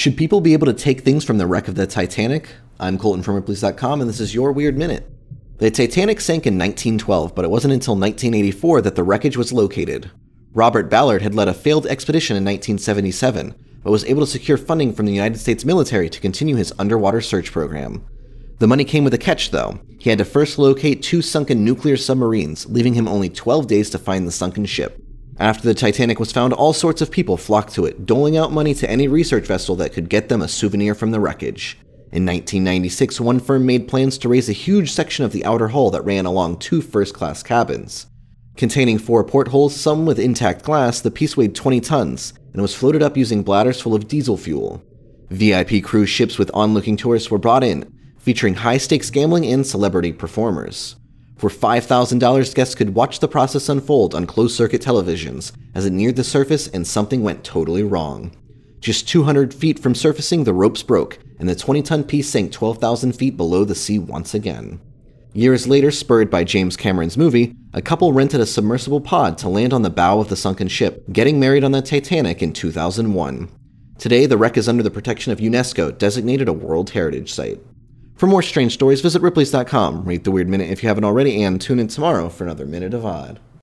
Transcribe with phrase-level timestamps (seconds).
[0.00, 2.48] Should people be able to take things from the wreck of the Titanic?
[2.78, 5.06] I'm Colton from Ripley's.com, and this is your Weird Minute.
[5.58, 10.10] The Titanic sank in 1912, but it wasn't until 1984 that the wreckage was located.
[10.54, 14.94] Robert Ballard had led a failed expedition in 1977, but was able to secure funding
[14.94, 18.02] from the United States military to continue his underwater search program.
[18.58, 19.80] The money came with a catch, though.
[19.98, 23.98] He had to first locate two sunken nuclear submarines, leaving him only 12 days to
[23.98, 24.99] find the sunken ship.
[25.40, 28.74] After the Titanic was found, all sorts of people flocked to it, doling out money
[28.74, 31.78] to any research vessel that could get them a souvenir from the wreckage.
[32.12, 35.90] In 1996, one firm made plans to raise a huge section of the outer hull
[35.92, 38.06] that ran along two first class cabins.
[38.58, 43.02] Containing four portholes, some with intact glass, the piece weighed 20 tons and was floated
[43.02, 44.84] up using bladders full of diesel fuel.
[45.30, 50.12] VIP cruise ships with onlooking tourists were brought in, featuring high stakes gambling and celebrity
[50.12, 50.96] performers.
[51.40, 56.16] For $5,000, guests could watch the process unfold on closed circuit televisions as it neared
[56.16, 58.36] the surface and something went totally wrong.
[58.80, 63.12] Just 200 feet from surfacing, the ropes broke, and the 20 ton piece sank 12,000
[63.12, 64.82] feet below the sea once again.
[65.32, 69.72] Years later, spurred by James Cameron's movie, a couple rented a submersible pod to land
[69.72, 73.48] on the bow of the sunken ship, getting married on the Titanic in 2001.
[73.96, 77.60] Today, the wreck is under the protection of UNESCO, designated a World Heritage Site.
[78.20, 81.58] For more strange stories, visit Ripley's.com, rate the Weird Minute if you haven't already, and
[81.58, 83.40] tune in tomorrow for another Minute of Odd.